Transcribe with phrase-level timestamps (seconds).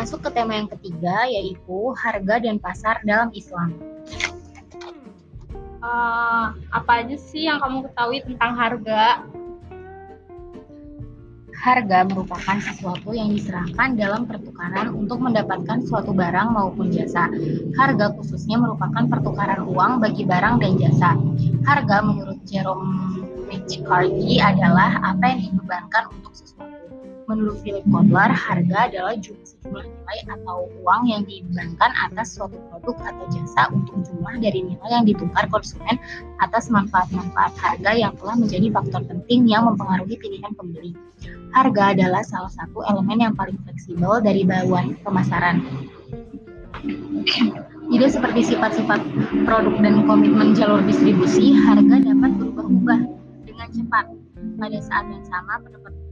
[0.00, 3.76] masuk ke tema yang ketiga yaitu harga dan pasar dalam Islam.
[5.84, 9.28] Uh, apa aja sih yang kamu ketahui tentang harga?
[11.60, 17.28] Harga merupakan sesuatu yang diserahkan dalam pertukaran untuk mendapatkan suatu barang maupun jasa.
[17.76, 21.12] Harga khususnya merupakan pertukaran uang bagi barang dan jasa.
[21.68, 23.20] Harga menurut Jerome
[23.52, 26.69] McCarthy adalah apa yang dibebankan untuk sesuatu.
[27.30, 33.24] Menurut Philip Kotler, harga adalah sejumlah nilai atau uang yang dibebankan atas suatu produk atau
[33.30, 35.94] jasa untuk jumlah dari nilai yang ditukar konsumen
[36.42, 40.90] atas manfaat-manfaat harga yang telah menjadi faktor penting yang mempengaruhi pilihan pembeli.
[41.54, 45.62] Harga adalah salah satu elemen yang paling fleksibel dari bawah pemasaran.
[47.90, 49.06] Tidak seperti sifat-sifat
[49.46, 53.00] produk dan komitmen jalur distribusi, harga dapat berubah-ubah
[53.46, 54.18] dengan cepat.
[54.58, 56.09] Pada saat yang sama, penetapan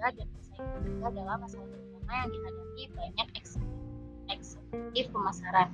[0.00, 3.28] harga dan persaingan harga adalah masalah utama yang dihadapi banyak
[4.32, 5.68] eksekutif pemasaran.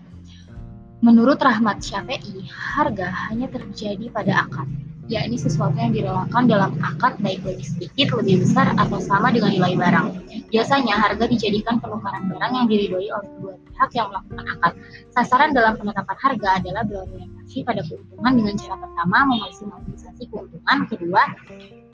[0.98, 4.66] Menurut Rahmat Syafi'i, harga hanya terjadi pada akad,
[5.06, 9.78] yakni sesuatu yang direlakan dalam akad baik lebih sedikit, lebih besar, atau sama dengan nilai
[9.78, 10.08] barang.
[10.50, 14.72] Biasanya harga dijadikan penukaran barang yang diridhoi oleh kedua pihak yang melakukan akad.
[15.14, 21.22] Sasaran dalam penetapan harga adalah berorientasi pada keuntungan dengan cara pertama memaksimalisasi keuntungan, kedua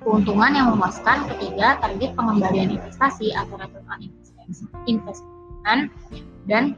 [0.03, 4.01] keuntungan yang memuaskan, ketiga target pengembalian investasi atau return on
[4.87, 5.91] investment,
[6.47, 6.77] dan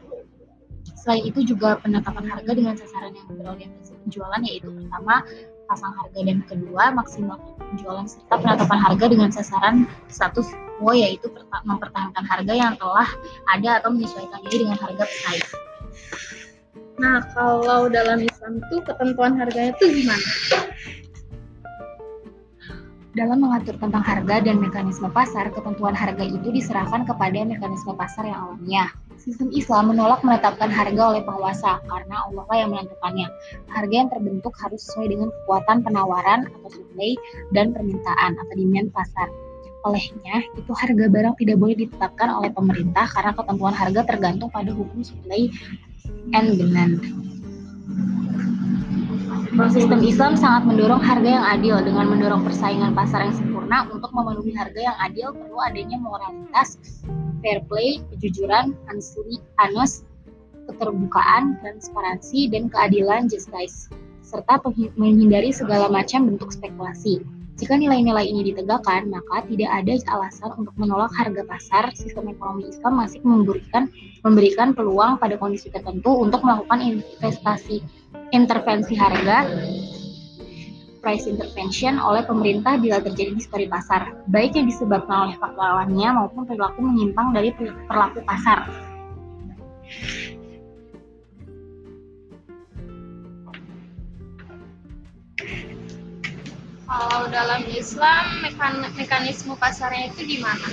[1.04, 5.20] selain itu juga penetapan harga dengan sasaran yang berorientasi penjualan yaitu pertama
[5.64, 10.48] pasang harga dan kedua maksimal penjualan serta penetapan harga dengan sasaran status
[10.80, 11.28] quo yaitu
[11.64, 13.08] mempertahankan harga yang telah
[13.52, 15.48] ada atau menyesuaikan diri dengan harga pesaing.
[16.94, 20.26] Nah, kalau dalam Islam itu ketentuan harganya itu gimana?
[23.14, 28.42] Dalam mengatur tentang harga dan mekanisme pasar, ketentuan harga itu diserahkan kepada mekanisme pasar yang
[28.42, 28.90] alamiah.
[29.22, 33.30] Sistem Islam menolak menetapkan harga oleh penguasa karena Allah lah yang menentukannya.
[33.70, 37.14] Harga yang terbentuk harus sesuai dengan kekuatan penawaran atau supply
[37.54, 39.30] dan permintaan atau demand pasar.
[39.86, 45.06] Olehnya, itu harga barang tidak boleh ditetapkan oleh pemerintah karena ketentuan harga tergantung pada hukum
[45.06, 45.46] supply
[46.34, 46.98] and demand.
[49.54, 54.50] Sistem Islam sangat mendorong harga yang adil dengan mendorong persaingan pasar yang sempurna untuk memenuhi
[54.50, 56.74] harga yang adil perlu adanya moralitas,
[57.38, 60.02] fair play, kejujuran, anus,
[60.66, 63.86] keterbukaan, transparansi, dan keadilan justice,
[64.26, 64.58] serta
[64.98, 67.22] menghindari segala macam bentuk spekulasi.
[67.54, 71.94] Jika nilai-nilai ini ditegakkan, maka tidak ada alasan untuk menolak harga pasar.
[71.94, 73.86] Sistem ekonomi Islam masih memberikan
[74.26, 77.86] memberikan peluang pada kondisi tertentu untuk melakukan investasi
[78.34, 79.46] intervensi harga
[81.04, 86.48] price intervention oleh pemerintah bila terjadi diskori pasar, baik yang disebabkan oleh faktor alamnya maupun
[86.48, 88.64] perilaku menyimpang dari perilaku pasar.
[96.88, 100.68] Kalau dalam Islam mekan mekanisme pasarnya itu di mana?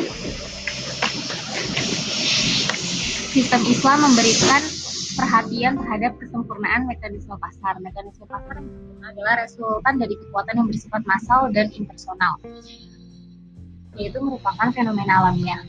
[3.35, 4.81] Sistem Islam memberikan
[5.22, 7.78] perhatian terhadap kesempurnaan mekanisme pasar.
[7.78, 8.58] Mekanisme pasar
[9.06, 12.42] adalah resultan dari kekuatan yang bersifat massal dan impersonal,
[14.02, 15.62] yaitu merupakan fenomena alamiah.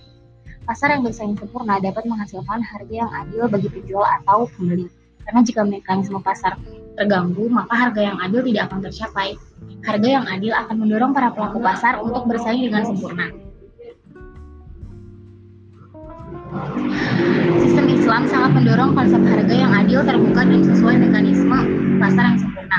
[0.65, 4.89] Pasar yang bersaing sempurna dapat menghasilkan harga yang adil bagi penjual atau pembeli.
[5.23, 6.59] Karena jika mekanisme pasar
[6.97, 9.29] terganggu, maka harga yang adil tidak akan tercapai.
[9.83, 13.31] Harga yang adil akan mendorong para pelaku pasar untuk bersaing dengan sempurna.
[18.03, 21.55] Islam sangat mendorong konsep harga yang adil, terbuka, dan sesuai mekanisme
[22.03, 22.79] pasar yang sempurna.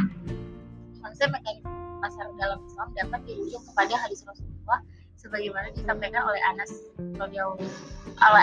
[1.00, 1.72] Konsep mekanisme
[2.04, 4.84] pasar dalam Islam dapat dirujuk kepada hadis Rasulullah
[5.16, 6.76] sebagaimana disampaikan oleh Anas
[7.24, 7.40] oleh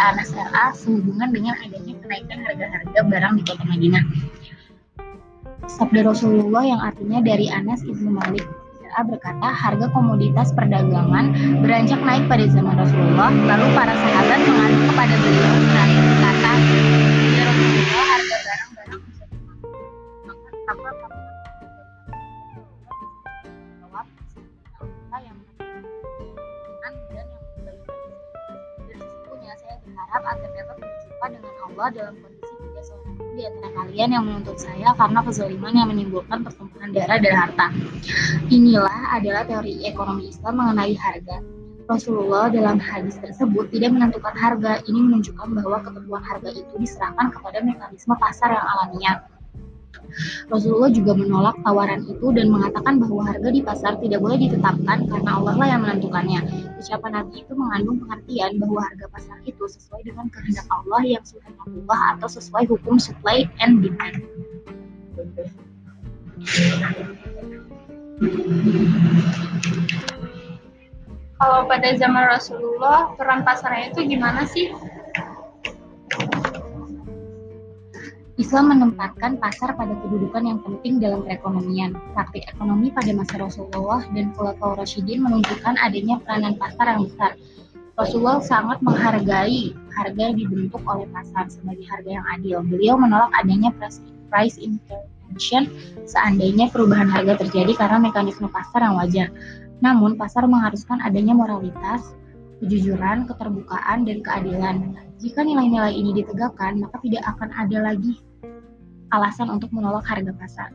[0.08, 4.04] Anas RA sehubungan dengan adanya kenaikan harga-harga barang di kota Madinah.
[5.68, 8.48] Sabda Rasulullah yang artinya dari Anas ibnu Malik
[8.96, 11.30] A berkata, harga komoditas perdagangan
[11.62, 16.58] beranjak naik pada zaman Rasulullah, lalu para sahabat mengadu kepada beliau terakhir berkata,
[17.30, 19.24] Ya Rasulullah, harga barang-barang bisa
[25.10, 25.38] maka yang
[27.14, 27.76] dan
[28.90, 33.70] yang sesungguhnya saya berharap agar dapat berjumpa dengan Allah dalam kondisi tidak seorang di antara
[33.72, 37.66] kalian yang menuntut saya karena kezaliman yang menimbulkan pertumpahan darah dan harta.
[38.50, 41.42] Inilah adalah teori ekonomi Islam mengenai harga.
[41.90, 44.78] Rasulullah dalam hadis tersebut tidak menentukan harga.
[44.86, 49.18] Ini menunjukkan bahwa ketentuan harga itu diserahkan kepada mekanisme pasar yang alamiah.
[50.50, 55.30] Rasulullah juga menolak tawaran itu dan mengatakan bahwa harga di pasar tidak boleh ditetapkan karena
[55.38, 56.40] Allah lah yang menentukannya.
[56.78, 61.50] Ucapan Nabi itu mengandung pengertian bahwa harga pasar itu sesuai dengan kehendak Allah yang sudah
[61.66, 64.22] Allah atau sesuai hukum supply and demand.
[71.40, 74.68] Kalau pada zaman Rasulullah, peran pasarnya itu gimana sih?
[78.36, 81.96] Islam menempatkan pasar pada kedudukan yang penting dalam perekonomian.
[82.12, 87.40] Praktik ekonomi pada masa Rasulullah dan Khulafaur Rasyidin menunjukkan adanya peranan pasar yang besar.
[87.96, 92.60] Rasulullah sangat menghargai harga yang dibentuk oleh pasar sebagai harga yang adil.
[92.68, 93.72] Beliau menolak adanya
[94.28, 94.60] price
[96.08, 99.28] seandainya perubahan harga terjadi karena mekanisme pasar yang wajar.
[99.80, 102.12] Namun, pasar mengharuskan adanya moralitas,
[102.60, 104.76] kejujuran, keterbukaan, dan keadilan.
[105.20, 108.20] Jika nilai-nilai ini ditegakkan, maka tidak akan ada lagi
[109.10, 110.70] alasan untuk menolak harga pasar.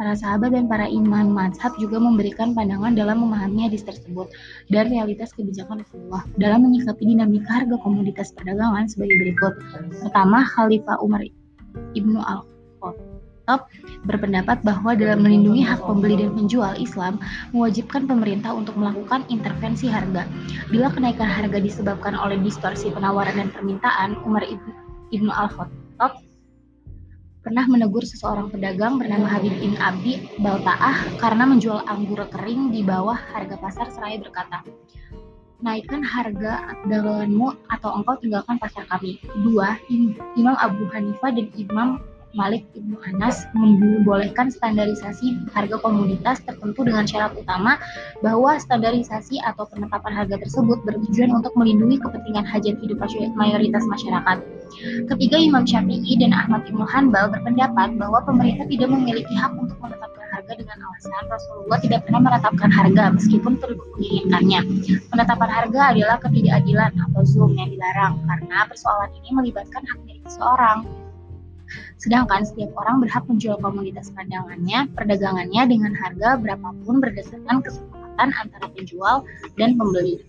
[0.00, 4.32] Para sahabat dan para imam mazhab juga memberikan pandangan dalam memahami hadis tersebut
[4.72, 9.52] dan realitas kebijakan Rasulullah dalam menyikapi dinamika harga komoditas perdagangan sebagai berikut.
[10.00, 11.20] Pertama, Khalifah Umar
[11.92, 13.19] Ibnu Al-Khattab
[14.04, 17.18] berpendapat bahwa dalam melindungi hak pembeli dan penjual Islam
[17.50, 20.28] mewajibkan pemerintah untuk melakukan intervensi harga.
[20.68, 24.44] Bila kenaikan harga disebabkan oleh distorsi penawaran dan permintaan, Umar
[25.10, 26.22] Ibnu Al-Khattab
[27.40, 33.16] pernah menegur seseorang pedagang bernama Habib bin Abi Baltaah karena menjual anggur kering di bawah
[33.16, 34.60] harga pasar seraya berkata,
[35.64, 39.20] naikkan harga daganganmu atau engkau tinggalkan pasar kami.
[39.44, 39.76] Dua,
[40.36, 42.00] Imam Abu Hanifah dan Imam
[42.30, 47.74] Malik Ibnu Anas membolehkan standarisasi harga komoditas tertentu dengan syarat utama
[48.22, 53.02] bahwa standarisasi atau penetapan harga tersebut bertujuan untuk melindungi kepentingan hajat hidup
[53.34, 54.38] mayoritas masyarakat.
[55.10, 60.26] Ketiga, Imam Syafi'i dan Ahmad Ibnu Hanbal berpendapat bahwa pemerintah tidak memiliki hak untuk menetapkan
[60.30, 64.60] harga dengan alasan Rasulullah tidak pernah menetapkan harga meskipun penduduk menginginkannya.
[65.10, 70.99] Penetapan harga adalah ketidakadilan atau zulm yang dilarang karena persoalan ini melibatkan hak milik seseorang.
[72.00, 79.26] Sedangkan setiap orang berhak menjual komoditas perdagangannya, perdagangannya dengan harga berapapun berdasarkan kesepakatan antara penjual
[79.60, 80.24] dan pembeli.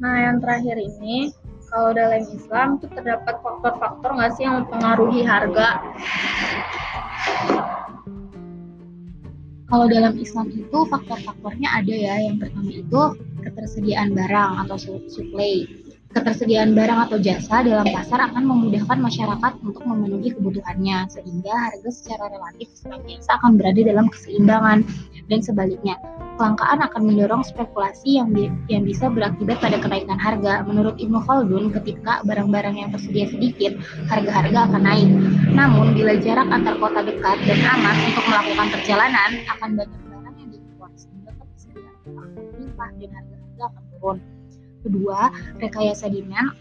[0.00, 1.28] Nah, yang terakhir ini,
[1.70, 5.68] kalau dalam Islam itu terdapat faktor-faktor nggak sih yang mempengaruhi harga?
[9.70, 12.18] Kalau dalam Islam itu faktor-faktornya ada ya.
[12.26, 13.00] Yang pertama itu
[13.46, 14.76] ketersediaan barang atau
[15.06, 15.62] supply.
[16.10, 22.34] Ketersediaan barang atau jasa dalam pasar akan memudahkan masyarakat untuk memenuhi kebutuhannya, sehingga harga secara
[22.34, 24.82] relatif senantiasa akan berada dalam keseimbangan.
[25.30, 25.94] Dan sebaliknya,
[26.34, 30.66] kelangkaan akan mendorong spekulasi yang, bi yang bisa berakibat pada kenaikan harga.
[30.66, 33.78] Menurut Ibnu Khaldun, ketika barang-barang yang tersedia sedikit,
[34.10, 35.10] harga-harga akan naik.
[35.54, 40.50] Namun, bila jarak antar kota dekat dan aman untuk melakukan perjalanan, akan banyak barang yang
[40.50, 44.39] diimpor, sehingga ketersediaan akan dan harga-harga akan turun.
[44.80, 45.28] Kedua,
[45.60, 46.56] rekayasa demand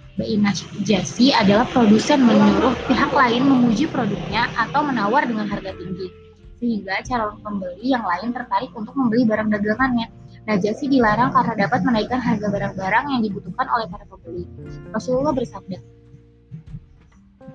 [0.84, 6.12] jasi adalah produsen menyuruh pihak lain memuji produknya atau menawar dengan harga tinggi.
[6.60, 10.12] Sehingga calon pembeli yang lain tertarik untuk membeli barang dagangannya.
[10.44, 14.44] Najasi dilarang karena dapat menaikkan harga barang-barang yang dibutuhkan oleh para pembeli.
[14.92, 15.80] Rasulullah bersabda,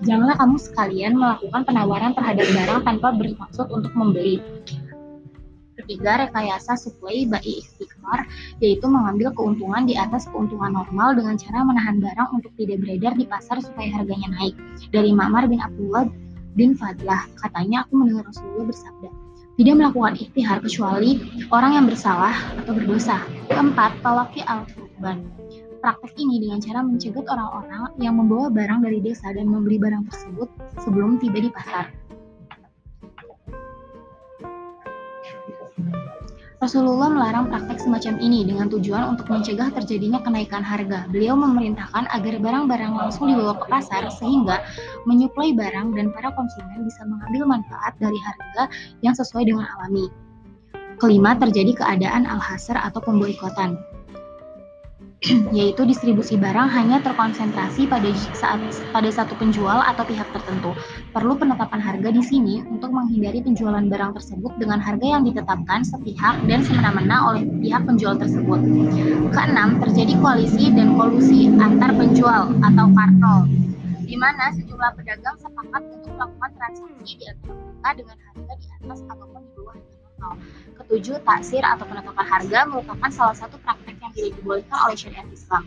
[0.02, 4.42] Janganlah kamu sekalian melakukan penawaran terhadap barang tanpa bermaksud untuk membeli.
[5.84, 8.24] Ketiga, rekayasa supply by istiqmar,
[8.64, 13.28] yaitu mengambil keuntungan di atas keuntungan normal dengan cara menahan barang untuk tidak beredar di
[13.28, 14.56] pasar supaya harganya naik.
[14.88, 16.08] Dari Ma'mar bin Abdullah
[16.56, 19.08] bin Fadlah, katanya aku mendengar Rasulullah bersabda,
[19.60, 21.10] tidak melakukan ikhtiar kecuali
[21.52, 23.20] orang yang bersalah atau berdosa.
[23.52, 25.20] Keempat, tawaki al-kurban.
[25.84, 30.48] Praktek ini dengan cara mencegat orang-orang yang membawa barang dari desa dan membeli barang tersebut
[30.80, 31.92] sebelum tiba di pasar.
[36.64, 41.04] Rasulullah melarang praktek semacam ini dengan tujuan untuk mencegah terjadinya kenaikan harga.
[41.12, 44.64] Beliau memerintahkan agar barang-barang langsung dibawa ke pasar sehingga
[45.04, 48.72] menyuplai barang dan para konsumen bisa mengambil manfaat dari harga
[49.04, 50.08] yang sesuai dengan alami.
[50.96, 53.76] Kelima, terjadi keadaan al-hasr atau pemboikotan.
[55.56, 58.60] yaitu distribusi barang hanya terkonsentrasi pada saat
[58.92, 60.76] pada satu penjual atau pihak tertentu.
[61.16, 66.36] Perlu penetapan harga di sini untuk menghindari penjualan barang tersebut dengan harga yang ditetapkan sepihak
[66.44, 68.60] dan semena-mena oleh pihak penjual tersebut.
[69.32, 73.38] Keenam, terjadi koalisi dan kolusi antar penjual atau kartel,
[74.04, 79.40] di mana sejumlah pedagang sepakat untuk melakukan transaksi di antara dengan harga di atas ataupun
[79.44, 79.76] di bawah
[80.74, 85.64] Ketujuh, taksir atau penetapan harga merupakan salah satu praktek tidak dibolehkan oleh syariat Islam.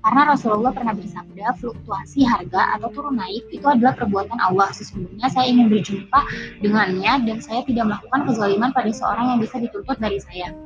[0.00, 4.72] Karena Rasulullah pernah bersabda, fluktuasi harga atau turun naik itu adalah perbuatan Allah.
[4.72, 6.20] Sesungguhnya saya ingin berjumpa
[6.64, 10.56] dengannya dan saya tidak melakukan kezaliman pada seorang yang bisa dituntut dari saya.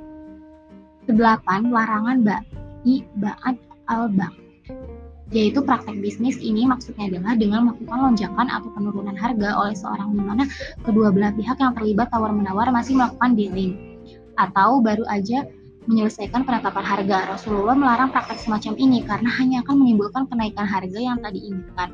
[1.11, 3.59] Kedelapan, larangan ba'i ba'ad
[3.91, 4.45] al-bang
[5.35, 10.23] yaitu praktek bisnis ini maksudnya adalah dengan melakukan lonjakan atau penurunan harga oleh seorang di
[10.23, 10.45] mana
[10.87, 13.75] kedua belah pihak yang terlibat tawar-menawar masih melakukan dealing
[14.39, 15.43] atau baru aja
[15.87, 17.19] menyelesaikan penetapan harga.
[17.37, 21.91] Rasulullah melarang praktek semacam ini karena hanya akan menimbulkan kenaikan harga yang tadi diinginkan.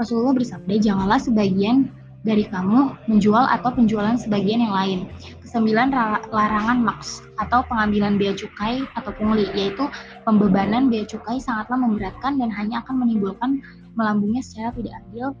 [0.00, 5.00] Rasulullah bersabda, janganlah sebagian dari kamu menjual atau penjualan sebagian yang lain.
[5.44, 5.92] Kesembilan,
[6.32, 9.84] larangan maks atau pengambilan bea cukai atau pungli, yaitu
[10.24, 13.60] pembebanan bea cukai sangatlah memberatkan dan hanya akan menimbulkan
[13.92, 15.36] melambungnya secara tidak adil.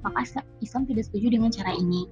[0.00, 2.08] Maka Islam tidak setuju dengan cara ini.